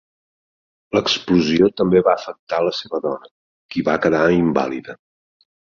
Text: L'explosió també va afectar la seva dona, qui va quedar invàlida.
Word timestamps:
L'explosió 0.97 1.69
també 1.83 2.01
va 2.09 2.15
afectar 2.21 2.63
la 2.69 2.73
seva 2.79 3.03
dona, 3.05 3.31
qui 3.77 3.87
va 3.91 4.01
quedar 4.09 4.25
invàlida. 4.41 5.01